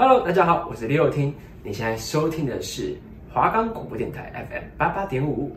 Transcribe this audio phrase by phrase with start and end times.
[0.00, 1.34] Hello，大家好，我是李友听。
[1.64, 2.96] 你现在收听的是
[3.34, 5.56] 华冈广播电台 FM 八八点五。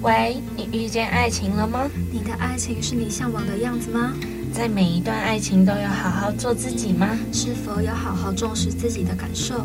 [0.00, 1.86] 喂，你遇见爱情了吗？
[2.10, 4.14] 你的爱情是你向往的样子吗？
[4.50, 7.06] 在每一段爱情都要好好做自己吗？
[7.34, 9.62] 是否有好好重视自己的感受，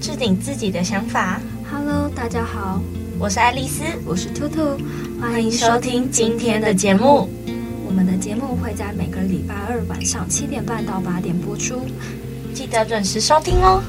[0.00, 1.38] 置顶自己的想法
[1.70, 2.80] ？Hello，大家好，
[3.18, 4.78] 我是爱丽丝，我是兔兔，
[5.20, 7.28] 欢迎收听今天的节目。
[7.86, 11.82] 我们的节目会在每个礼拜二晚上七点半到八点播出。
[12.54, 13.82] 记得准时收听哦！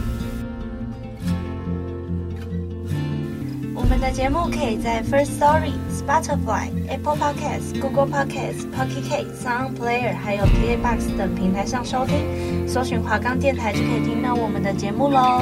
[3.74, 15.42] 我们的节目可以在 First Story、Spotify、Apple Podcasts、Google Podcasts、Pocket Casts、Sound Player 还有 KKBOX 等平台上收听，搜寻华冈电台就可以听到我们的节目喽。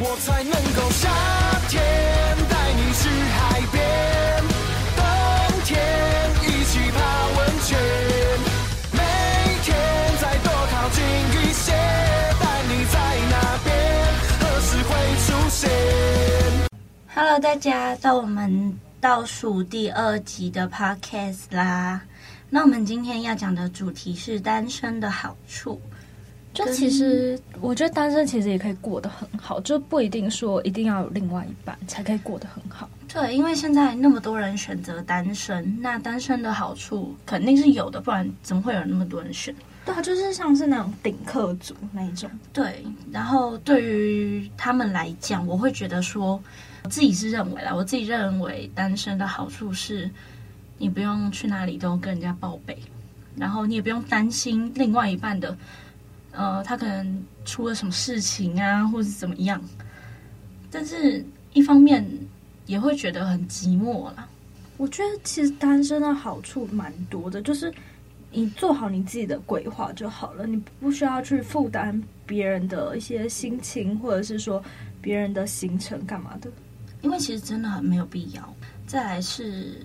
[0.00, 1.08] 我才能够夏
[1.68, 1.82] 天
[2.48, 3.53] 带你去海
[17.34, 22.00] Hello，大家，到我们倒数第二集的 Podcast 啦。
[22.48, 25.82] 那我们今天要讲的主题是单身的好处。
[26.52, 32.88] 就其实，我觉得单身其实也可以过得很好，就不一定说一定要有另外一半才可以过得很好。
[33.12, 39.52] 对，因为现在那么多人选择单身，那单身的好处肯定是有的，不然怎么会有那么多人选？
[39.84, 42.30] 对啊，就是像是那种顶客族那一种。
[42.52, 46.40] 对，然后对于他们来讲，我会觉得说。
[46.84, 50.08] 我自己是认为啦，我自己认为单身的好处是，
[50.76, 52.76] 你不用去哪里都跟人家报备，
[53.36, 55.56] 然后你也不用担心另外一半的，
[56.32, 59.58] 呃，他可能出了什么事情啊，或是怎么样。
[60.70, 61.24] 但是
[61.54, 62.06] 一方面
[62.66, 64.28] 也会觉得很寂寞啦。
[64.76, 67.72] 我觉得其实单身的好处蛮多的，就是
[68.30, 74.62] 你做好你自己的规划就好了，你不需要去负担别人的一些心情，或者是说
[75.00, 76.50] 别人的行程干嘛的。
[77.04, 78.54] 因为其实真的很没有必要。
[78.86, 79.76] 再来是，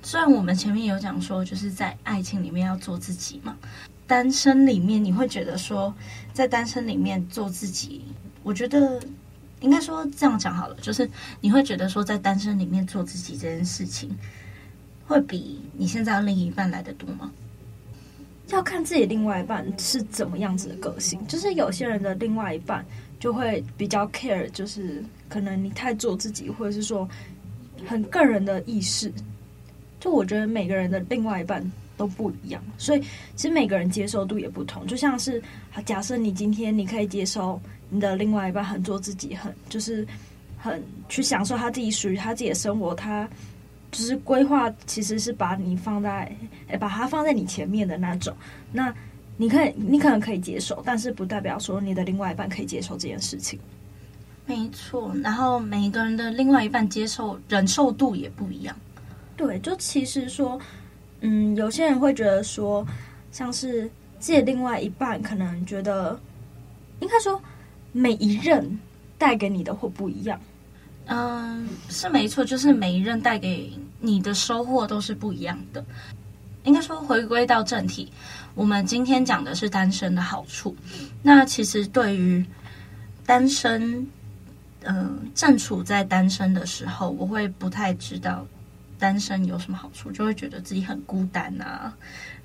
[0.00, 3.56] 虽然我们前面有讲说，就是在爱情里面要做自己嘛，
[4.06, 5.92] 单身里面你会觉得说，
[6.32, 8.04] 在单身里面做自己，
[8.44, 9.02] 我觉得
[9.60, 14.16] 应该说这样讲好了，就是你会觉得说，在单身里面做自己这件事情，
[15.04, 17.32] 会比你现在另一半来得多吗？
[18.50, 22.86] 要看自己另外一半是怎么样子的个性，就是有些人的另外一半
[23.18, 25.04] 就会比较 care，就是。
[25.28, 27.08] 可能你太做自己，或者是说
[27.86, 29.12] 很个人的意识，
[30.00, 31.64] 就我觉得每个人的另外一半
[31.96, 33.00] 都不一样，所以
[33.36, 34.86] 其实每个人接受度也不同。
[34.86, 35.42] 就像是
[35.84, 40.06] 假设你今天你可以接受你的另外一半很做自己，很就是
[40.56, 43.28] 很去享受他自己属于他自己的生活，他
[43.90, 46.30] 就是规划其实是把你放在
[46.68, 48.34] 诶，把他放在你前面的那种。
[48.72, 48.94] 那
[49.36, 53.58] 你可以你可能可以接受，但是不代表说你的另外一半可以接受这件事情。
[54.48, 58.74] 没错，然后每一个人的另外一半接受忍受度也不一样。
[59.36, 60.58] 对，就其实说，
[61.20, 62.84] 嗯，有些人会觉得说，
[63.30, 63.82] 像是
[64.18, 66.18] 自己另外一半可能觉得，
[67.00, 67.38] 应该说
[67.92, 68.80] 每一任
[69.18, 70.40] 带给你的会不一样。
[71.08, 73.70] 嗯，是没错，就是每一任带给
[74.00, 75.84] 你的收获都是不一样的。
[76.64, 78.10] 应该说，回归到正题，
[78.54, 80.74] 我们今天讲的是单身的好处。
[81.22, 82.42] 那其实对于
[83.26, 84.08] 单身。
[84.82, 88.46] 嗯、呃，正处在单身的时候，我会不太知道
[88.98, 91.92] 单身有什么好处，就会觉得自己很孤单啊，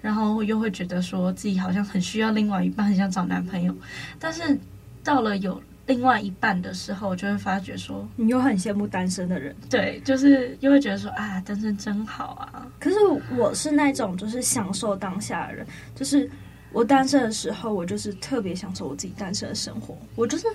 [0.01, 3.75] 然后又会觉得说自己好像很需要另外一半，很想找男朋友。
[4.19, 4.57] 但是
[5.03, 9.55] 到了有另外一半的时候，就会发觉说，你又很羡慕单身的人。
[9.69, 12.67] 对，就是又会觉得说啊，单身真好啊。
[12.79, 12.97] 可是
[13.37, 16.29] 我是那种就是享受当下的人，就是
[16.71, 20.47] 我单身的时候，我就是特别享受我自己单身的生活，我就是。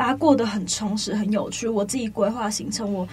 [0.00, 1.68] 把它过得很充实、很有趣。
[1.68, 3.06] 我自己规划行程，我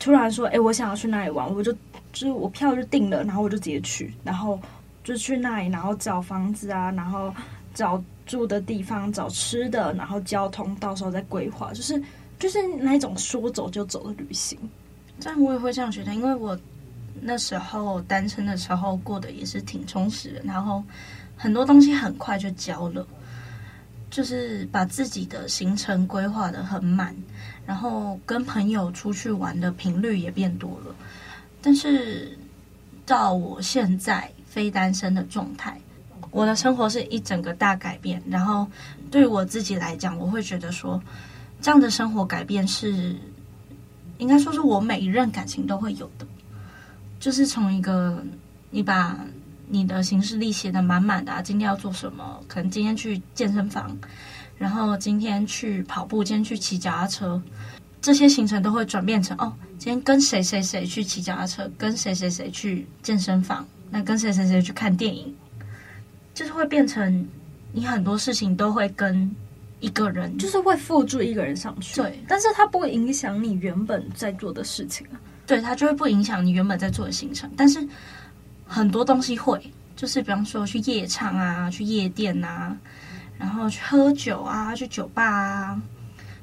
[0.00, 1.72] 突然说：“哎，我想要去那里玩。”我就
[2.12, 4.58] 就是我票就定了，然后我就直接去，然后
[5.04, 7.32] 就去那里，然后找房子啊，然后
[7.72, 11.72] 找住的地方、找吃的，然后交通，到时候再规划。
[11.72, 12.02] 就是
[12.40, 14.58] 就是那一种说走就走的旅行。
[15.22, 16.58] 但我也会这样觉得，因为我
[17.20, 20.82] 那时候单身的时候过得也是挺充实的，然后
[21.36, 23.06] 很多东西很快就交了。
[24.12, 27.16] 就是把自己的行程规划得很满，
[27.64, 30.94] 然后跟朋友出去玩的频率也变多了。
[31.62, 32.36] 但是
[33.06, 35.80] 到我现在非单身的状态，
[36.30, 38.22] 我的生活是一整个大改变。
[38.28, 38.68] 然后
[39.10, 41.02] 对我自己来讲，我会觉得说，
[41.62, 43.16] 这样的生活改变是
[44.18, 46.26] 应该说是我每一任感情都会有的。
[47.18, 48.22] 就是从一个
[48.68, 49.18] 你把。
[49.72, 52.38] 你的行事历写的满满的啊，今天要做什么？
[52.46, 53.96] 可能今天去健身房，
[54.58, 57.40] 然后今天去跑步，今天去骑脚踏车，
[58.02, 65.34] 这些行程都会转变成哦，今天跟谁谁谁去骑脚踏车，跟谁谁谁去健身房，那跟谁谁谁去看电影，
[66.34, 67.26] 就是会变成
[67.72, 69.34] 你很多事情都会跟
[69.80, 71.96] 一个人，就是会附注一个人上去。
[71.96, 75.16] 对，但是它不会影响你原本在做的事情啊。
[75.46, 77.80] 对，它就会不影响你原本在做的行程，但是
[78.72, 79.60] 很多东西会，
[79.94, 82.74] 就是比方说去夜唱啊，去夜店啊，
[83.38, 85.82] 然后去喝酒啊，去酒吧啊，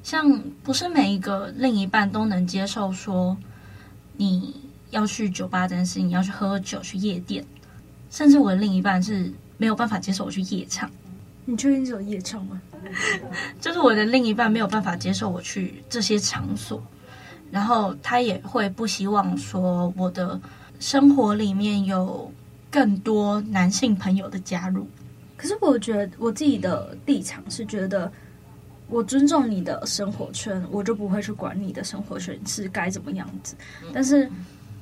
[0.04, 3.36] 像不是每一个另一半都能接受说
[4.16, 4.56] 你
[4.92, 7.44] 要去酒吧这件事情，你要去喝酒去夜店，
[8.12, 10.88] 甚至我的另一半是没有办法接受我去夜唱。
[11.46, 12.62] 你确定只有夜唱吗？
[13.60, 16.82] 就是我的另一半没有办法接受我去这些场所。
[17.52, 20.40] 然后他也会不希望说我的
[20.80, 22.32] 生活里面有
[22.72, 24.88] 更多男性朋友的加入。
[25.38, 28.12] 可是我觉得我自己的立场是觉得，
[28.88, 33.56] 我尊重你的生活圈，我就不会去管你的生活圈是该怎么样子。
[33.94, 34.30] 但是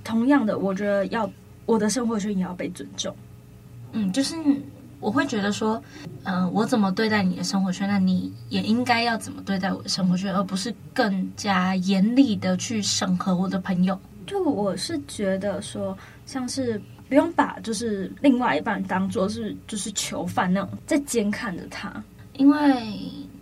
[0.04, 1.30] 同样的，我觉得要
[1.66, 3.16] 我的生活圈也要被尊重。
[3.92, 4.36] 嗯，就是。
[5.00, 5.80] 我会觉得说，
[6.24, 14.00] 嗯、呃，我怎么对待你的生活圈，那你也应该要怎么对待我的生活圈，而不是更加严厉的去审核我的朋友。
[14.28, 16.80] 就我是觉得说，像是
[17.10, 21.92] 不用把就是另外一半当做是就是囚犯那种在监看着他，
[22.34, 22.60] 因为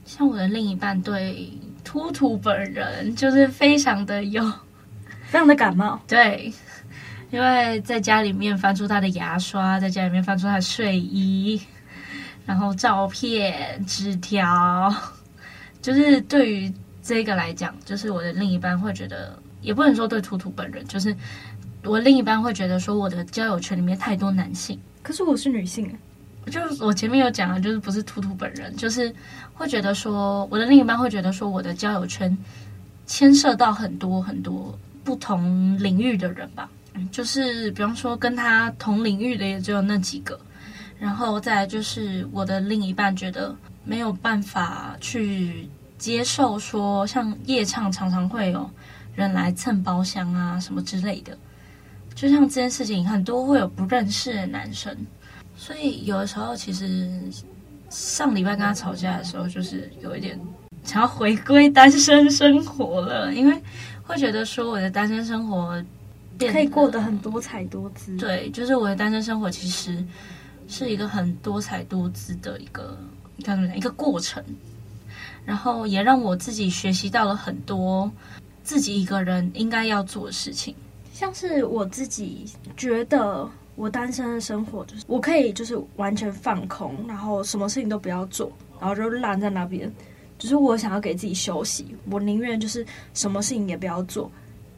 [0.06, 1.52] 像我的另一半对
[1.84, 4.42] 兔兔本人就是非常的有，
[5.24, 6.54] 非常的感冒，对。
[7.32, 11.60] 因为在家里面翻出他的牙刷，在家里面翻出他的睡衣，
[12.46, 14.94] 然后照片、纸条，
[15.82, 16.72] 就是对于
[17.02, 21.16] 这个来讲，就是我的另一半会觉得，也不能说对图图本人，就是
[21.84, 24.80] 我另一半会觉得说我的交友圈里面太多男性。
[25.02, 25.94] 可是我是女性，
[26.46, 29.14] 就是我前面有讲啊，就是不是图图本人，就是
[29.54, 32.38] 会觉得说我的另一半会觉得说我的交友圈
[33.06, 36.70] 牵涉到很多很多不同领域的人吧。
[37.12, 40.40] 就是比方说跟他同领域的也只有那几个，
[40.98, 43.54] 然后再来就是我的另一半觉得
[43.84, 48.70] 没有办法去接受说像夜唱常常会有
[49.16, 51.38] 人来蹭包厢啊什么之类的，
[52.14, 54.96] 就像这件事情很多会有不认识的男生，
[55.56, 57.10] 所以有的时候其实
[57.90, 60.40] 上礼拜跟他吵架的时候，就是有一点
[60.84, 63.62] 想要回归单身生活了，因为
[64.04, 65.84] 会觉得说我的单身生活。
[66.38, 68.18] 可以过得很多彩多姿。
[68.18, 70.04] 对，就是我的单身生活其实
[70.68, 72.98] 是一个很多彩多姿的一个，
[73.38, 73.78] 你看怎么讲？
[73.78, 74.44] 一个过程。
[75.46, 78.12] 然后也让我自己学习到了很多
[78.66, 80.76] 自己一个人应该要做的事情。
[81.14, 82.46] 像是我自己
[82.76, 88.52] 觉得，我单身的生活就是我可以就是完全放空，然后什么事情都不要做，
[88.82, 89.90] 然后就烂在那边。
[90.38, 94.30] 就是我想要给自己休息，我宁愿就是什么事情也不要做。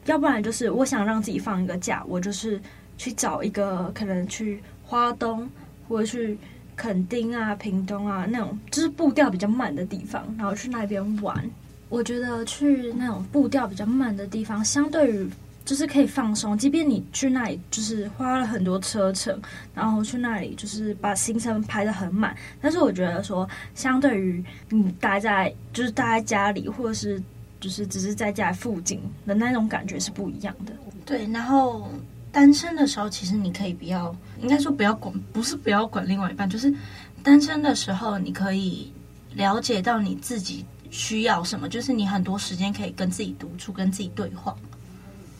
[0.04, 2.60] 要不然就是我想让自己放一个假，我就是
[2.96, 5.50] 去找一个可能去花东
[5.88, 6.38] 或者去
[6.76, 11.50] 垦丁啊、屏东啊那种，就是步调比较慢的地方，然后去那边玩。
[11.88, 15.28] 我觉得去那种步调比较慢的地方，相对于
[15.64, 19.40] 就是可以放松，即便你去那里就是花了很多车程，
[19.74, 27.22] 然后去那里就是把行程排得很满，但是我觉得说，相对于你待在就是待在家里或者是。
[27.60, 30.72] 就是只是在家附近的那种感觉是不一样的。
[31.04, 31.90] 对，然后
[32.30, 36.72] 单身的时候，其实你可以不要，应该说不要管，不是不要管另外一半，就是
[37.20, 38.92] 单身的时候，你可以
[39.34, 44.54] 了解到你自己需要什么，就是你很多时间可以跟自己独处，跟自己对话。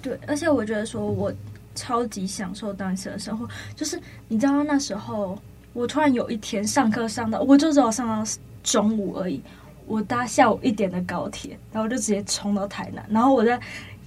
[0.02, 1.32] 对，而且我觉得说我
[1.74, 5.38] 超级享受单身的生活，就是你知道那时候，
[5.72, 8.30] 我突然有一天上课上到，我就只有上到
[8.62, 9.42] 中午而已。
[9.86, 13.58] 我搭下午一点的高铁，然后就直接冲到台南，然后我在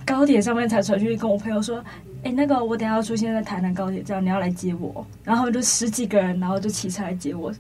[0.05, 1.83] 高铁上面才传讯跟我朋友说
[2.21, 7.51] ：“哎，那个我等下要出现在台南高铁站，你要来接我。”然后就十几个人，然后就骑车来接我，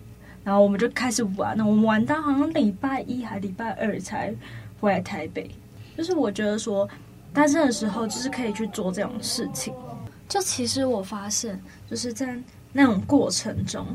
[0.43, 1.55] 然后我们就开始玩。
[1.57, 4.33] 那我们玩到好像礼拜一还礼拜二才
[4.79, 5.49] 回来台北。
[5.97, 6.87] 就是我觉得说
[7.33, 9.73] 单身的时候，就是可以去做这种事情。
[10.27, 12.37] 就其实我发现，就是在
[12.71, 13.85] 那种过程中。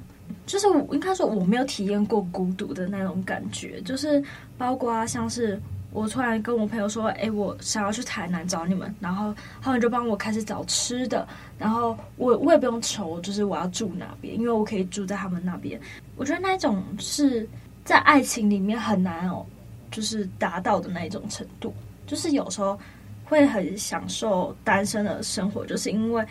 [0.44, 4.22] 就是我应该说我没有体验过孤独的那种感觉，就是
[4.56, 5.60] 包括像是
[5.96, 11.26] 我突然跟我朋友说，哎，我想要去台南找你们，然后他们就帮我开始找吃的，
[11.58, 15.80] 然后我我也不用愁，就是我要住哪边，因为我可以住在他们那边。
[16.14, 17.48] 我觉得那一种是
[17.82, 19.46] 在爱情里面很难哦，
[19.90, 21.72] 就是达到的那一种程度，
[22.06, 22.78] 就是有时候
[23.24, 26.22] 会很享受单身的生活，就是因为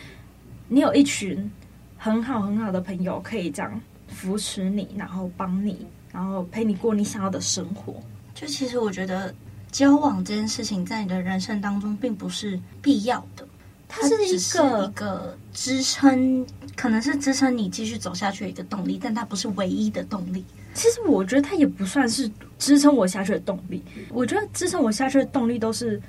[0.68, 1.50] 你有一群
[1.98, 3.80] 很好很好的朋友可以这样。
[4.08, 7.92] 扶持你，然后帮你然后陪你过你想要的生活。
[8.34, 9.34] 就其实我觉得
[9.76, 13.46] 交往这件事情在你的人生当中并不是必要的，
[13.86, 20.42] 它是一个是一个支撑，可能是支撑你继续走下去的一个动力，但它不是唯一的动力。
[20.72, 26.00] 其实我觉得它也不算是支撑我下去的动力，我觉得支撑我下去的动力都是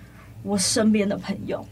[0.44, 1.68] 我身边的朋友，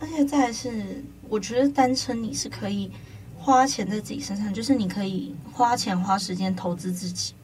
[0.00, 2.90] 而且再来是我觉得单身你是可以
[3.36, 7.34] 花钱在自己身上，就是你可以花钱花时间投资自己。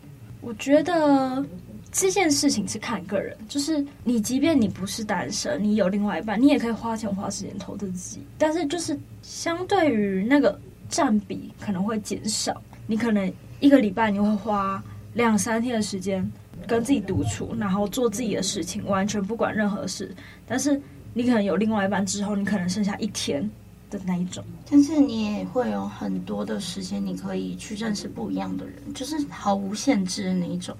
[0.41, 1.47] 我觉得。
[1.93, 8.23] 这件事情是看个人，就是你，即便你不是单身，你有另外一半，你也可以花钱花时间投资自己。
[8.39, 10.59] 但是，就是相对于那个
[10.89, 12.61] 占比可能会减少。
[12.87, 13.31] 你可能
[13.61, 14.83] 一个礼拜你会花
[15.13, 16.27] 两三天的时间
[16.67, 20.15] 跟自己独处，然后做自己的事情，完全不管任何事。
[20.47, 20.81] 但是，
[21.13, 23.49] 你可能有另外一半之后，你可能剩下一天
[23.91, 24.43] 的那一种。
[24.71, 30.75] 但是，你也会有很多的时间，你可以去认识不一样的人，就是毫无限制的那一种。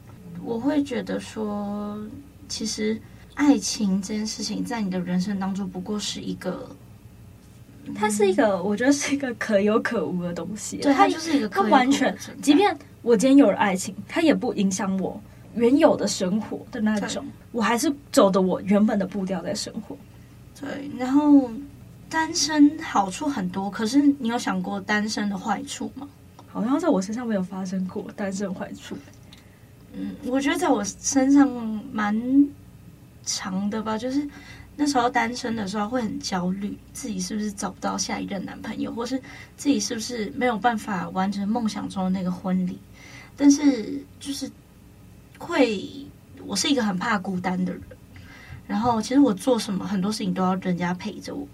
[0.45, 1.99] 我会觉得说，
[2.49, 3.01] 其实
[3.35, 6.69] 爱情这件事情在你的人生当中不过是一个，
[7.95, 10.79] 它是一个，我觉得是一个可有可无的东西。
[10.79, 15.21] 对，它就是一个可完全，即便我今天有了爱情，它也不影响我
[15.55, 19.97] 原有的生活的那种，我还是走的我原本的步调在生活。
[20.61, 21.51] 对，然后
[22.09, 26.09] 单身好处很多，可是你有想过单身的坏处吗？
[26.49, 28.95] 好像在我身上没有发生过单身坏处。
[29.95, 31.47] 嗯，我觉得在我身上
[31.93, 32.19] 蛮
[33.25, 34.27] 长的吧，就是
[34.75, 39.21] 那时候单身的时候会很焦虑，自己是不是找不到下一任男朋友，或是
[39.57, 42.79] 自己是不是没有办法完成梦想中的那个婚礼。
[43.37, 44.51] 但是就是
[45.39, 45.87] 会，
[46.47, 47.83] 我是一个很怕孤单的人，
[48.67, 51.47] 然后其实我做什么很多事情都要人家陪着我，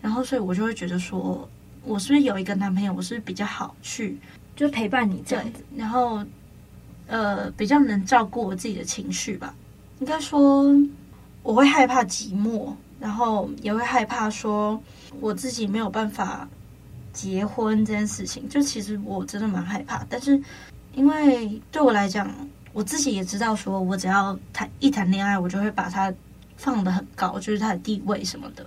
[0.00, 1.46] 然后所以我就会觉得说，
[1.84, 4.18] 我是不是有一个男朋友，我是是比较好去
[4.56, 6.24] 就陪伴你这样子，然后。
[7.06, 9.54] 呃，比较能照顾我自己的情绪吧。
[10.00, 10.74] 应该说，
[11.42, 14.80] 我会害怕寂寞，然后也会害怕说
[15.20, 16.48] 我自己没有办法
[17.12, 18.48] 结婚这件事情。
[18.48, 20.40] 就其实我真的蛮害怕，但是
[20.94, 22.30] 因为对我来讲，
[22.72, 26.12] 我自己也知道，说我只要谈一谈恋爱，我就会把他
[26.56, 28.66] 放得很高，就是他的地位什么的。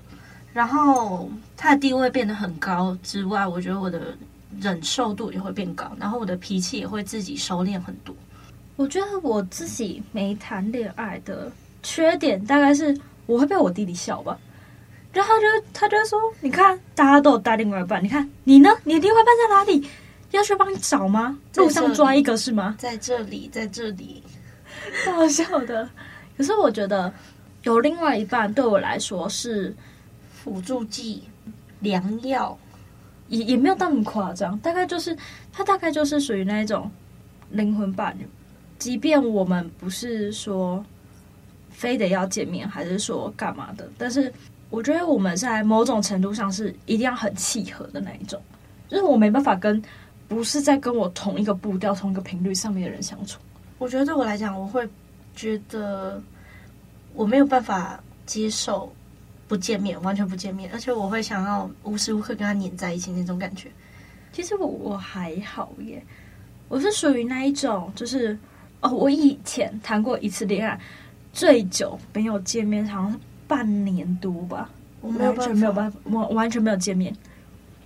[0.51, 4.17] 然后他的地位变得很高之外，我觉得我的
[4.59, 8.15] 忍受度也会变高，然后我的脾气也会自己收敛很多。
[8.79, 11.51] 我觉得我自己没谈恋爱的
[11.83, 14.39] 缺点，大概是我会被我弟弟笑吧。
[15.11, 18.69] 然后他就他就会说：“你看，大家都有带另外一半，你看你呢？
[18.85, 19.85] 你的另外一半在哪里？
[20.31, 21.37] 要去帮你找吗？
[21.57, 22.73] 路上抓一个是吗？
[22.79, 24.23] 在这里，在这里，
[25.03, 25.89] 太好笑的。
[26.37, 27.13] 可是我觉得
[27.63, 29.75] 有另外一半对我来说是
[30.31, 31.21] 辅助剂、
[31.81, 32.57] 良药，
[33.27, 34.57] 也也没有那么夸张。
[34.59, 35.13] 大概就是
[35.51, 36.89] 他大概就是属于那一种
[37.49, 38.25] 灵魂伴侣。”
[38.79, 40.83] 即便我们不是说
[41.69, 44.33] 非得要见面，还是说干嘛的，但是
[44.69, 48.41] 我觉得我们在某种程度上是一定要很契合的那一种。
[48.87, 49.83] 就是我没办法跟
[50.29, 53.39] 不是在跟我同一个步调、同一个频率上面的人相处。
[53.77, 54.87] 我觉得对我来讲，我会
[55.35, 56.21] 觉得
[57.13, 58.91] 我没有办法接受
[59.47, 63.69] 不见面，完全不见面，而且我会想要无时无刻跟他黏在一起那种感觉。
[64.31, 66.01] 其实我我还好耶，
[66.69, 68.37] 我是属于那一种，就是。
[68.81, 70.79] 哦，我以前谈过一次恋爱，
[71.33, 73.17] 最久没有见面，好像是
[73.47, 74.69] 半年多吧。
[75.01, 77.13] 我没有完全没有办法，我完全没有见面，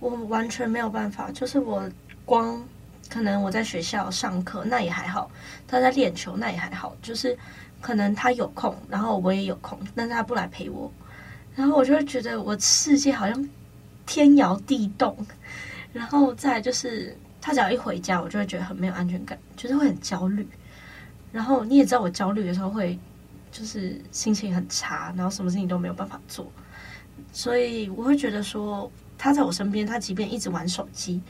[0.00, 1.30] 我完全没有办法。
[1.32, 1.88] 就是我
[2.24, 2.62] 光
[3.08, 5.28] 可能我在学校上课，那也还好；
[5.66, 6.96] 他在练球，那也还好。
[7.02, 7.36] 就是
[7.80, 10.90] 可能他有空，然后我也有空，但是他不来陪我，
[11.56, 13.48] 然后我就会觉得我世界好像
[14.06, 15.16] 天摇地动。
[15.92, 20.46] 然后再就是他只要一回家，我就会觉得很没有安全感，就是会很焦虑。
[21.34, 22.96] 然后你也知道我焦虑的时候会，
[23.50, 26.46] 就是心情很差，然后什么事情都没有办法做，
[27.32, 28.88] 所以我会觉得说
[29.18, 31.20] 他在我身边，他即便一直玩手机，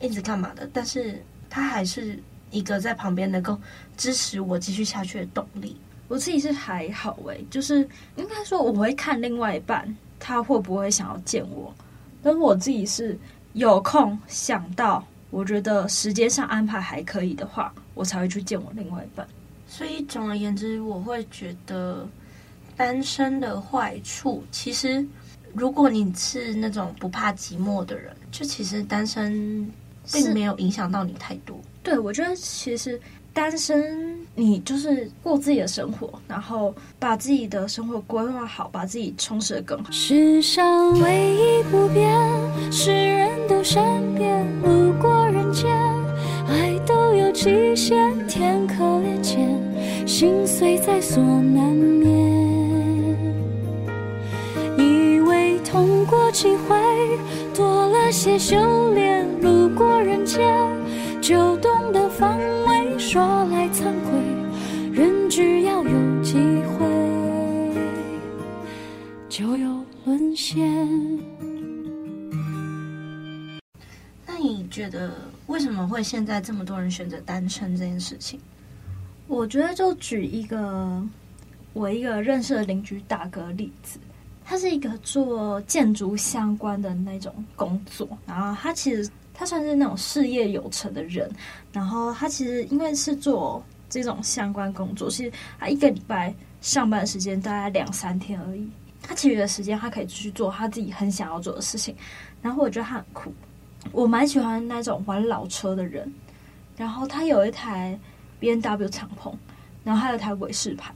[0.00, 1.18] 一直干嘛的，但是
[1.48, 3.58] 他还是一个在旁边能够
[3.96, 5.74] 支持我继续下去的动力。
[6.08, 7.78] 我自己是还好诶，就是
[8.16, 11.74] 应该说我会看另外一半他会不会想要见我，
[12.22, 13.18] 但我自己是
[13.54, 19.26] 有空想到，我觉得时间上安排还可以的话，我才会去见我另外一半。
[19.66, 22.08] 所以总而言之，我会觉得
[22.76, 25.04] 单身的坏处，其实
[25.52, 29.68] 如果你是那种不怕寂寞的人，就其实单身
[30.12, 31.58] 并没有影响到你太多。
[31.82, 33.00] 对，我觉得其实
[33.32, 39.90] 单身，你就是过自己的生活，然后把自己的生活规划好，把自己充实的更好。
[39.90, 43.82] 世上唯一不变，是人都善
[44.14, 44.44] 变。
[44.62, 45.68] 路过人间，
[46.48, 48.83] 爱都有极限，天可怜。
[50.16, 52.08] 心碎在所难免。
[54.78, 57.18] 以为痛过几回，
[57.52, 60.40] 多了些修炼，路过人间
[61.20, 62.96] 就懂得防卫。
[62.96, 66.86] 说来惭愧，人只要有机会，
[69.28, 70.64] 就有沦陷。
[74.24, 75.10] 那你觉得
[75.48, 78.38] 为什么会现在这么多人选择单身这件事情？
[79.26, 81.02] 我觉得就举一个
[81.72, 83.98] 我一个认识的邻居大哥例子，
[84.44, 91.30] 他是一个做建筑相关的那种工作，然后他其实他算是那种事业有成的人，
[91.72, 98.68] 然后他其实因为是做这种相关工作，其实他一个礼拜上班时间大概两三天而已，
[99.02, 101.96] 他其余的时间他可以去做他自己很想要做的事情，
[102.42, 103.32] 然后我觉得他很酷。
[103.90, 106.12] 我蛮喜欢那种玩老车的人，
[106.76, 107.98] 然后他有一台
[108.44, 109.32] B N W 敞篷，
[109.82, 110.94] 然后还有台伟士牌，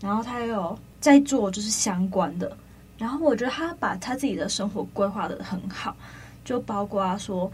[0.00, 2.50] 然后他有在做就是相关的，
[2.98, 5.96] 然后我觉得他把他自己的生活规划得很好，
[6.44, 7.48] 就包括说，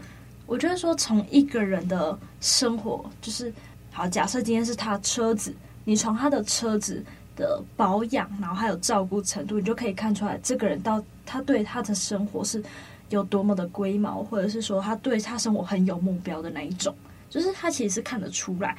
[0.47, 3.53] 我觉得说从一个人的生活就是
[3.91, 5.53] 好，假设今天是他车子，
[5.85, 12.63] 你从他的车子的保养，然后还有照顾程度，你就可以看出来这个人到他对他的生活是。
[13.09, 16.93] 有多么的龟毛，或者是说他对他生活很有目标的那一种，
[17.29, 18.75] 就是他其实是看得出来。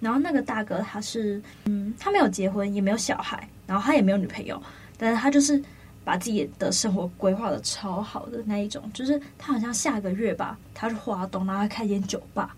[0.00, 4.60] 然后那个大哥他是，嗯，他没有结婚，也没有小孩，然后他也没有女朋友，
[4.98, 5.62] 但是他就是
[6.04, 8.82] 把自己的生活规划的超好的那一种。
[8.92, 12.54] 就是他好像下个月吧，他去华东，然后开一间酒吧，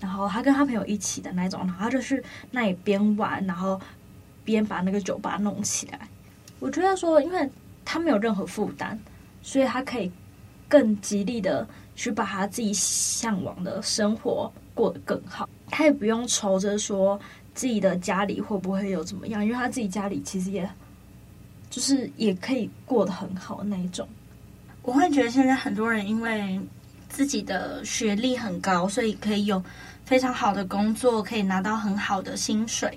[0.00, 3.80] 然后他跟他朋友一起的那种，然后他就去那里边玩，然后
[4.44, 6.00] 边把那个酒吧弄起来。
[6.60, 7.48] 我觉得说，因为
[7.84, 8.98] 他没有任何负担，
[9.42, 10.10] 所以他可以。
[10.66, 11.64] 更极力的
[11.94, 17.20] 去把他自己向往的生活过得更好，他也不用愁着说
[17.52, 20.68] 自己的家里会不会有怎么样，因为他自己家里其实也
[21.68, 24.08] 就是也可以过得很好那一种。
[24.82, 26.60] 我会觉得现在很多人因为
[27.08, 29.60] 自己的学历很高，所以可以有
[30.04, 32.96] 非常好的工作，可以拿到很好的薪水，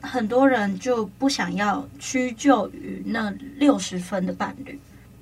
[0.00, 4.80] 很多人就不想要屈就于那六十分的伴侣。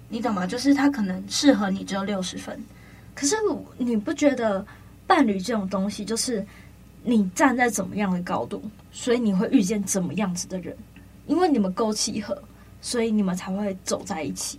[0.08, 0.46] 你懂吗？
[0.46, 2.62] 就是他可能适合你只有六十分，
[3.14, 3.34] 可是
[3.76, 4.64] 你不觉得
[5.06, 6.46] 伴侣这种东西，就是
[7.04, 10.76] 你站在怎么样的高度，所以你会遇见怎么样子的人，
[11.26, 12.40] 因为你们够契合，
[12.80, 14.58] 所以你们才会走在一起。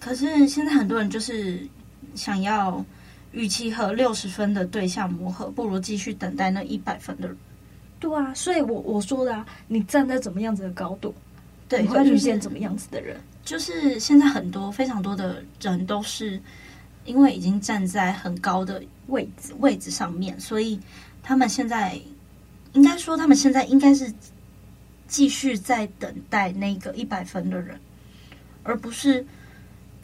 [0.00, 1.66] 可是现在很多人就是
[2.14, 2.84] 想要，
[3.32, 7.36] 与其和六十分的对象磨合，不如继续等待那一百分的人。
[8.00, 11.14] 对啊，所以我我说的啊，你站在怎么样子的高度，
[11.68, 13.16] 对，你会遇见怎么样子的人。
[13.44, 16.40] 就是现在很多非常多的人都是
[17.04, 20.80] 因为已经站在很高的位置位置上面，所以
[21.22, 22.00] 他们现在
[22.72, 24.12] 应该说他们现在应该是
[25.06, 27.78] 继续在等待那个一百分的人，
[28.62, 29.24] 而不是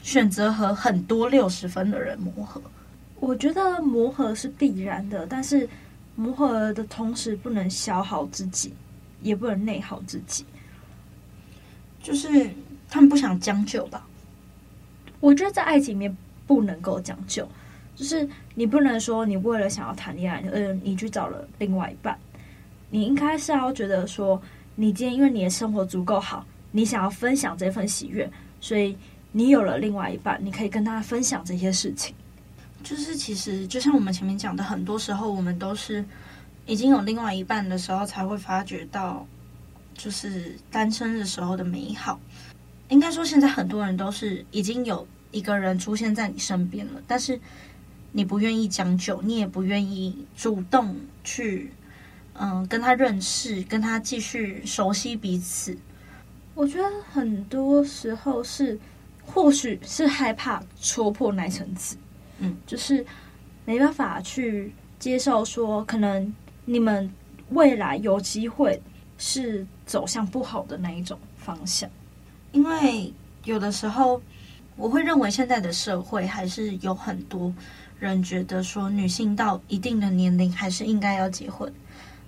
[0.02, 2.62] 选择和很多六十分的人磨合。
[3.20, 5.68] 我觉得磨合是必然的，但是
[6.14, 8.72] 磨合的同时不能消耗自己，
[9.22, 10.44] 也不能内耗自己，
[12.02, 12.50] 就是。
[12.90, 14.06] 他们不想将就吧？
[15.20, 17.46] 我觉得在爱情里面不能够将就，
[17.98, 22.16] 就是你不能说你为了想要谈恋爱，呃，你去找了另外一半。
[22.90, 24.40] 你应该是要觉得说，
[24.76, 28.30] 你今天因为你的生活足够好，你想要分享这份喜悦，
[28.60, 28.96] 所以
[29.32, 32.14] 你有了另外一半，你可以跟他分享这些事情。
[32.84, 36.04] 就是其实就像我们前面讲的，很多时候我们都是
[36.66, 39.26] 已经有另外一半的时候，才会发觉到
[39.94, 42.20] 就是单身的时候的美好。
[42.88, 47.38] 应该说，现在很多人都是已经有一个人出现在你身边了，但是
[48.18, 51.70] 你不愿意将就，你也不愿意主动去，
[52.32, 55.78] 嗯，跟他认识，跟他继续熟悉彼此。
[56.56, 58.76] 我觉得很多时候是，
[59.24, 61.94] 或许是害怕戳破那层纸，
[62.40, 63.06] 嗯，就是
[63.64, 67.08] 没办法去接受说，可能你们
[67.50, 68.82] 未来有机会
[69.16, 71.88] 是走向不好的那一种方向。
[72.50, 74.20] 因为有的时候，
[74.74, 77.54] 我会认为现在的社会还是有很多
[77.98, 81.72] 人觉得说，女性到一定的年龄还是应该要结婚，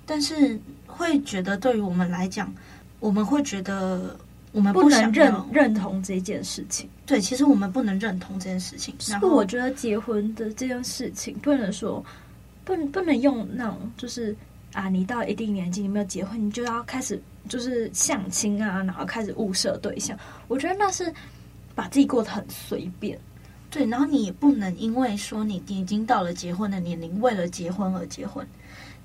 [0.04, 2.52] 但是会觉得对于我们来讲，
[2.98, 4.16] 我们会觉得
[4.52, 6.88] 我们不，不能认认同这件事情。
[7.06, 8.94] 对，其实我们不能认同这件事情。
[9.08, 12.04] 然后我觉得结婚的这件事情不能说，
[12.64, 14.36] 不不能用那种就是。
[14.72, 20.16] 啊，你到一定年纪，你没有结婚，你就要开始就是相亲啊，然后开始物色对象。
[20.46, 21.12] 我觉得那是
[21.74, 23.18] 把自己过得很随便，
[23.70, 23.86] 对。
[23.86, 28.46] 然后你也不能因为说你已经到了结婚的年龄，为了结婚而结婚，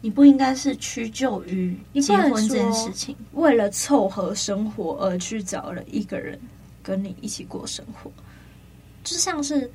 [0.01, 6.39] 你不应该是屈就于结婚这件事情，为了凑合生活而去找了一个人
[6.83, 8.11] 跟你一起过生活，
[9.03, 9.69] 就像是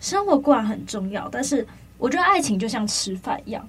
[0.00, 1.66] 生活固然很重要，但是
[1.98, 3.68] 我觉得爱情就像吃饭一样，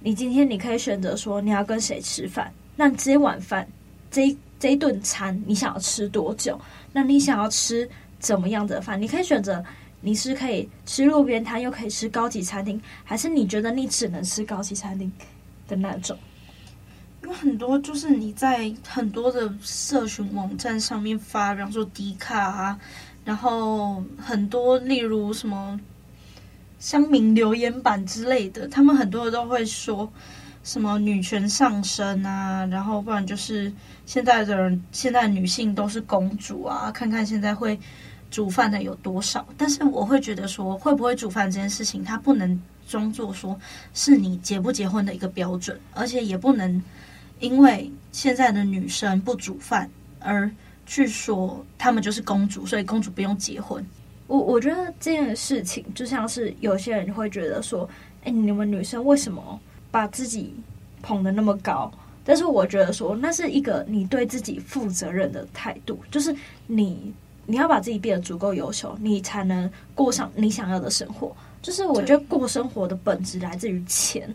[0.00, 3.66] 你今天你可以选择说你要跟谁吃饭，那这碗饭
[4.10, 6.60] 这这一顿餐你想要吃多久？
[6.92, 7.88] 那你想要吃
[8.18, 9.00] 怎么样的饭？
[9.00, 9.64] 你可以选择。
[10.04, 15.10] 你是可以吃路边摊，又可以吃高级餐厅，还是你觉得你只能吃高级餐厅
[15.66, 16.14] 的那种？
[17.22, 22.78] 有很多就是你在很多的社群网站上面发，比方说迪卡啊，
[23.24, 25.80] 然后很多例如什么
[26.78, 30.12] 乡民留言板之类的，他们很多都会说
[30.62, 33.72] 什么女权上升啊，然后不然就是
[34.04, 37.80] 现在的人，现在女性都是公主啊，看看现在会。
[38.34, 39.46] 煮饭的有多少？
[39.56, 43.56] 但是我会觉得说，会不会煮饭这件事情，它不能装作说
[43.92, 46.82] 是你结不结婚的一个标准，而且也不能
[47.38, 50.50] 因为现在的女生不煮饭而
[50.84, 53.86] 去说她们就是公主，所以公主不用结婚。
[54.26, 57.88] 我我觉得这件事情就像是有些人会觉得说，
[58.24, 59.60] 哎，你们女生为什么
[59.92, 60.52] 把自己
[61.02, 61.88] 捧得那么高？
[62.24, 66.34] 但是我觉得说，那是一个你对自己负责任的态度，就是
[66.66, 67.14] 你。
[67.46, 71.34] 你要把自己变得足够优秀，你才能过上你想要的生活。
[71.62, 74.32] 就是我觉得过生活的本质来自于钱。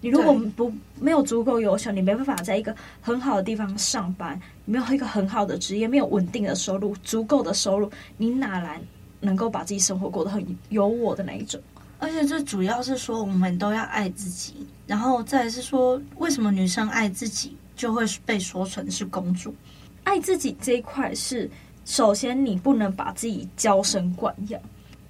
[0.00, 8.80] 你如果不没有足够优秀，你没办法在一个很好的地方上班，你没有一个很好的职业，没有稳定的收入，足够的收入，你哪来
[9.20, 11.60] 能够把自己生活过得很有我的那一种？
[12.00, 19.54] 而且这主要是说，我们都要爱自己，然后再是说，为什么女生爱自己就会被说成是公主？
[20.02, 21.48] 爱自己这一块是。
[21.84, 24.60] 首先，你不能把自己娇生惯养，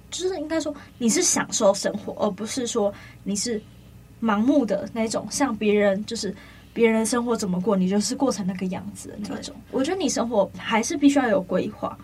[0.09, 2.91] 就是应该说你是享受生活，而不是说
[3.23, 3.61] 你是
[4.21, 6.35] 盲目的那种，像别人就是
[6.73, 9.55] 别人生活怎么过，你就是过成那个样子的那种。
[9.71, 11.95] 我觉得你生活还是必须要有规划，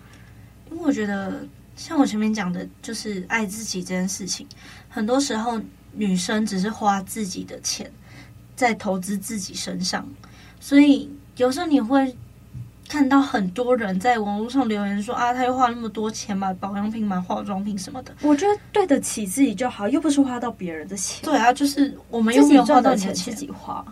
[0.69, 1.43] 因为我觉得
[1.75, 4.45] 像我前面讲的，就是爱自己这件事情，
[4.87, 5.59] 很多时候
[5.93, 7.91] 女生只是花自己的钱
[8.55, 10.07] 在投资自己身上，
[10.59, 12.15] 所以有时候你会。
[12.89, 18.11] 看到很多人在网络上留言说啊，他又花那么多钱买保养品、买化妆品什么的。
[18.23, 21.23] 我觉得对得起自己就好，又不是花到别人的钱。
[21.23, 23.85] 对啊，就是我们又没有花到你的钱，自己花。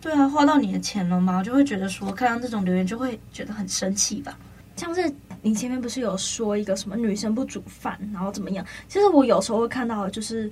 [0.00, 1.36] 对啊，花到你的钱了吗？
[1.36, 4.38] 我就会觉得说，看到这种留言就会觉得很生气吧。
[4.76, 8.64] 像是你前面不是有说一个什么女生不煮饭，然后怎么样？
[8.88, 10.50] 其实我有时候会看到就是。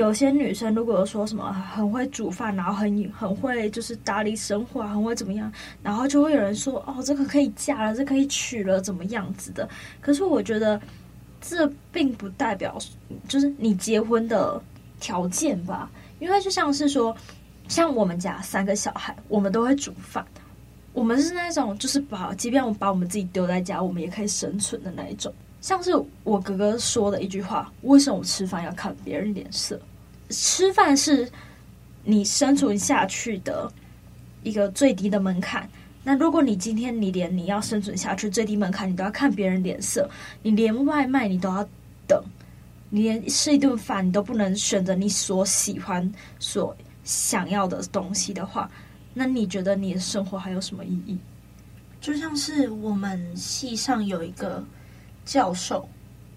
[0.00, 9.68] 有些女生如果说什么很会煮饭，然后很很会就是打理生活，很会怎么样，然后就会有人说哦，这个可以嫁了，这可以娶了，怎么样子的？
[10.00, 10.80] 可是我觉得
[11.42, 12.78] 这并不代表
[13.28, 14.58] 就是你结婚的
[15.00, 17.14] 条件吧，因为就像是说，
[17.68, 20.24] 像我们家三个小孩，我们都会煮饭，
[20.94, 25.30] 我们是那种就是把，即便我把我们自己丢在家，我们也可以生存的那一种。
[25.60, 25.90] 像是
[26.24, 29.78] 我哥哥说的一句话：“为什么我吃饭要看别人脸色？
[30.30, 31.30] 吃饭是
[32.02, 33.70] 你生存下去的
[34.42, 35.68] 一个最低的门槛。
[36.02, 40.08] 那如果你今天你连你要生存下去最低门槛，你都要看别人脸色，
[40.42, 41.68] 你连外卖你都要
[42.06, 42.22] 等，
[42.88, 48.70] 你连吃一顿饭你都不能选择你所喜欢、所想要的东西的话，
[49.12, 51.18] 那你觉得你的生活还有什么意义？
[52.00, 54.64] 就像是我们系上有一个。”
[55.22, 55.86] 教授，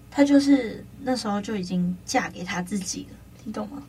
[0.08, 3.82] 他就是那时候就已经嫁给他自己了，你懂吗？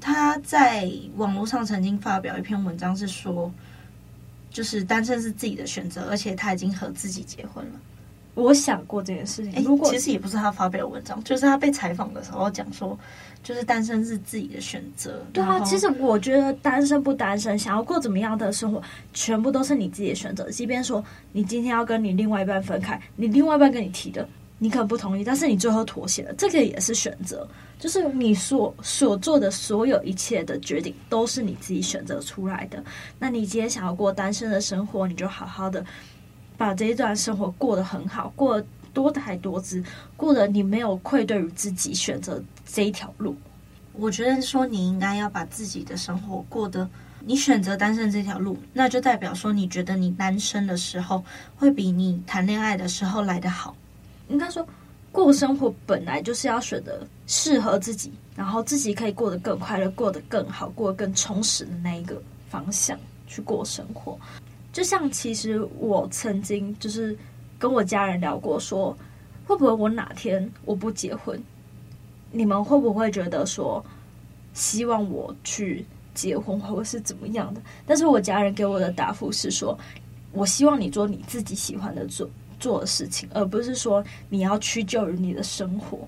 [0.00, 3.52] 他在网络上曾经发表一篇文章，是说，
[4.50, 7.72] 就是单身是自己的选择，而且他已经和自己结婚了。
[8.34, 12.98] 我想过这件事情，如果其实也不是他发表文章，就是他被采访的时候讲说，
[13.42, 15.22] 就是单身是自己的选择。
[15.34, 20.50] 对啊，其实我觉得单身不单身，想要过怎么样的生活，全部都是你自己的选择。
[20.50, 24.26] 即便说你今天要跟你另外一半分开，你另外一半跟你提的。
[24.62, 27.44] 你可能不同意，但是你最后妥协了，这个也是选择。
[27.80, 32.80] 就是你所所做的所有一切的决定，都是你自己选择出来的。
[33.18, 35.84] 那你今天想要过单身的生活，你就好好的
[36.56, 39.82] 把这一段生活过得很好，过得多才多姿，
[40.16, 43.34] 过得你没有愧对于自己选择这一条路。
[43.94, 51.24] 我觉得说你应该要把自己的生活过得，你选择单身这条路，那就代表说你觉得你单身的时候
[51.56, 53.74] 会比你谈恋爱的时候来得好。
[54.32, 54.66] 应该说，
[55.12, 64.18] 过生活本来就是要选择适合自己，然后自己可以过得更快乐、过得更好、过得更充实的那一个方向去过生活。
[64.72, 67.16] 就像其实我曾经就是
[67.58, 68.96] 跟我家人聊过说，
[69.46, 71.38] 会不会我哪天我不结婚，
[72.30, 73.84] 你们会不会觉得说
[74.54, 77.60] 希望我去结婚或者是怎么样的。
[77.86, 79.78] 但是我家人给我的答复是说，
[80.32, 82.26] 我希望你做你自己喜欢的做
[82.62, 85.98] 做的事情，而不是说你要屈就于你的生活。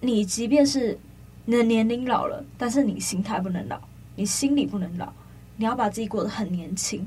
[0.00, 0.96] 你即便是
[1.44, 3.80] 你的年龄老了，但是你心态不能老，
[4.14, 5.12] 你心里不能老。
[5.56, 7.06] 你要把自己过得很年轻，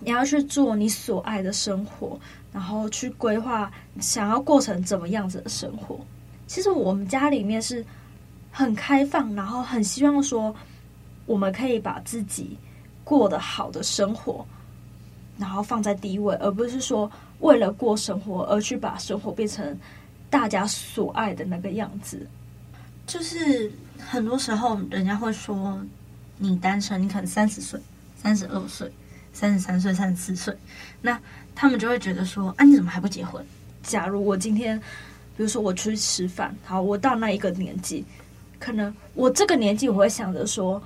[0.00, 2.18] 你要去做你所爱的生活，
[2.52, 6.00] 然后去规划想要过成怎么样子的生活。
[6.46, 7.84] 其实我们家里面是
[8.50, 10.54] 很开放，然后很希望说
[11.26, 12.56] 我们可以把自己
[13.02, 14.46] 过得好的生活，
[15.38, 19.78] 然后放在第一位，而不是说为了过生活而去把生活变成
[20.30, 22.26] 大家所爱的那个样子。
[23.06, 25.80] 就是很多时候人家会说。
[26.38, 27.80] 你单身，你可能三十岁、
[28.22, 28.92] 三十二岁、
[29.32, 30.54] 三十三岁、三十四岁，
[31.00, 31.18] 那
[31.54, 33.42] 他们就会觉得说：啊，你怎么还不结婚？
[33.82, 34.78] 假如我今天，
[35.34, 38.04] 比如说我出去吃饭，好，我到那一个年纪，
[38.58, 40.82] 可能我这个年纪我会想着说，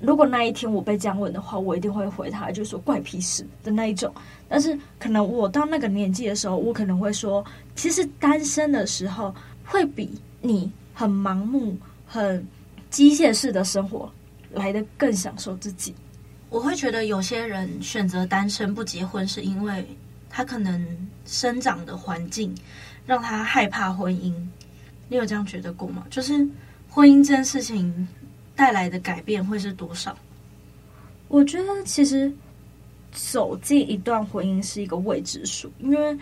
[0.00, 4.12] 如果那一天我被这样问的话，我一定会回他，就是说怪屁事的那一种。
[4.48, 9.34] 但是可能我到那个年纪的时候，我可能会说，其实单身的时候
[9.64, 12.46] 会比你很盲目、很
[12.90, 14.10] 机械式的生活。
[14.52, 15.94] 来得更享受自己。
[16.48, 19.86] 我会觉得有些人选择单身不结婚，是因为
[20.30, 20.82] 他可能
[21.26, 22.56] 生长的环境
[23.04, 24.32] 让他害怕婚姻。
[25.06, 26.06] 你有这样觉得过吗？
[26.08, 26.32] 就是
[26.88, 28.08] 婚姻这件事情
[28.58, 30.18] 带来的改变会是多少？
[31.28, 32.32] 我觉得其实
[33.12, 36.18] 走进一段婚姻是一个未知数，因为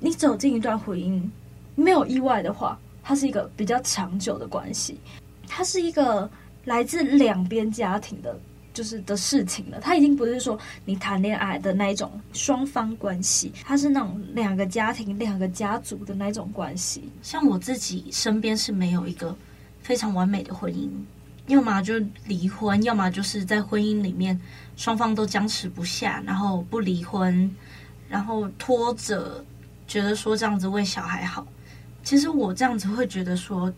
[0.00, 1.22] 你走进一段婚姻
[1.76, 4.98] 没有意外的话，它是一个比较长久的关系，
[5.46, 6.28] 它是一个。
[6.66, 8.36] 来自两边家庭的，
[8.74, 9.78] 就是的事情了。
[9.80, 17.08] 它已经不是说你谈恋爱的那一种双方关系，它是那种两个家庭、两个家族的那种关系。
[17.22, 19.32] 像我自己身边是没有一个
[19.80, 20.88] 非常完美的婚姻，
[21.46, 21.94] 要么就
[22.26, 24.40] 离婚，要么就是在婚姻里面
[24.76, 27.50] 双方都僵持不下，然后不离婚，
[28.08, 29.44] 然后拖着，
[29.86, 31.46] 觉得说这样子为小孩好。
[32.02, 33.72] 其实我这样子会觉得说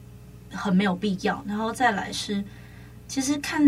[0.50, 1.42] 很没有必要。
[1.46, 2.44] 然后再来是。
[3.10, 3.62] 其实看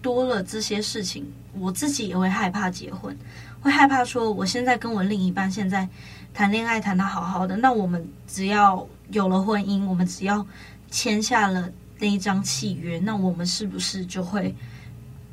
[0.00, 3.14] 多了这些事情，我自己也会害怕结婚，
[3.60, 5.86] 会害怕说我现在跟我另一半现在
[6.32, 10.46] 谈恋爱谈得好好的，那我们只要有了婚姻，我们只要
[10.90, 14.54] 签下了那一张契约，那我们是不是就会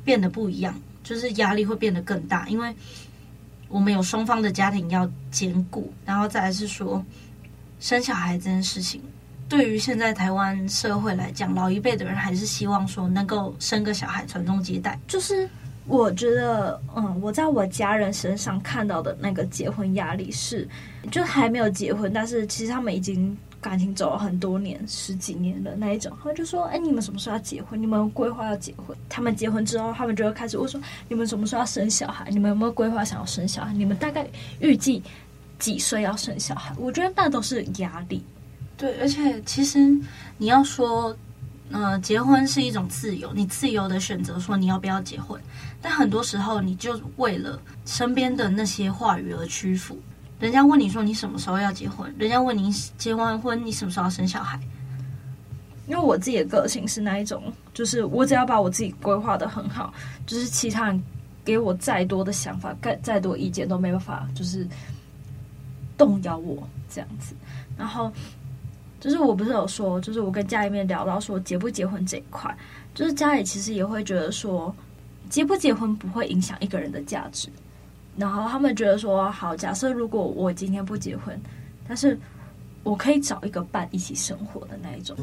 [0.04, 0.74] 变得不一样？
[1.02, 2.74] 就是压力会变得更大，因为
[3.68, 7.04] 我们有双方的家庭要兼顾，然后再来是说
[7.78, 9.00] 生小孩这件事情。
[9.48, 14.98] 对于现在台湾社会来讲，老一辈的人还是希望说能够生个小孩传宗接代。
[15.06, 15.48] 就是
[15.86, 20.68] 我觉得，嗯，我在我家人身上看到的那个结婚压力是，
[21.12, 26.16] 就还没有结婚，但是其实他们已经感情走了很多年、十几年的那一种。
[26.20, 27.80] 他们就说：“哎，你们什么时候要结婚？
[27.80, 32.30] 你们规划要结婚？”他们结婚之后，他们就会开始问说：“你们什么时候要生小孩？
[32.30, 33.72] 你们有没有规划想要生小孩？
[33.72, 34.24] 你们大概
[34.60, 35.02] 预计
[35.58, 38.22] 几岁要生小孩？”我觉得那都是压力。
[38.76, 39.78] 对，而且其实
[40.38, 41.16] 你要说，
[41.72, 45.40] 呃，结婚是一种自由，你自由的选择说你要不要结婚。
[45.82, 49.98] 但很多时候，你就为了身边的那些话语而屈服。
[50.38, 54.60] 人家问你说你什么时候要结婚，人家问你结完婚你什么时候要生小孩。
[55.86, 59.94] 因为我自己的个性是那一种，就是我只要把我自己规划得很好，
[60.26, 61.02] 就是其他人
[61.44, 64.66] 给我再多的想法、再再多意见都没办法，就是
[65.96, 67.34] 动摇我这样子。
[67.76, 68.12] 然后。
[68.98, 72.52] 就是我不是有说，就是我跟家里面聊到说结不结婚这一块，
[72.94, 74.74] 就是家里其实也会觉得说，
[75.28, 77.48] 结不结婚不会影响一个人的价值。
[78.16, 81.38] 然后他们觉得说，好，假设如果我今天不结婚，
[81.86, 82.18] 但是
[82.82, 85.14] 我可以找一个伴一起生活的那一种。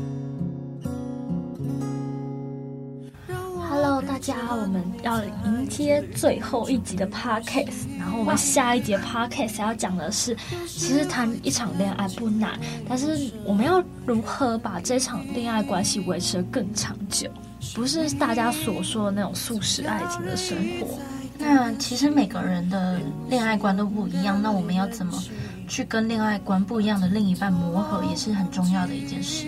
[3.68, 17.28] Hello，大家，我们要迎接最后一集的 Podcast，然后我们下一节 Podcast 要讲的是，其实谈一场恋爱不难，但是我们要如何把这场恋爱关系维持得更长久，
[17.74, 21.00] 不是大家所说的那种速食爱情的生活。
[21.44, 25.22] 那其实每个人的恋爱观都不一样，那我们要怎么
[25.68, 29.46] 去跟恋爱观不一样的另一半磨合，也是很重要的一件事。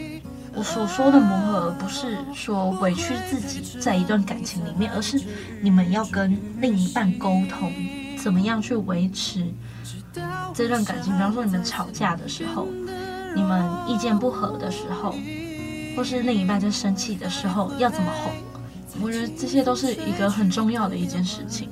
[0.53, 5.19] 我所说的磨合，不是说委屈自己在一段感情里面，而是
[5.61, 7.71] 你们要跟另一半沟通，
[8.17, 9.45] 怎么样去维持
[10.53, 11.11] 这段感情。
[11.13, 12.67] 比方说，你们吵架的时候，
[13.35, 15.13] 你们意见不合的时候，
[15.95, 18.31] 或是另一半在生气的时候，要怎么哄？
[19.01, 21.69] 我觉得这些都是一个很重要的一件事情。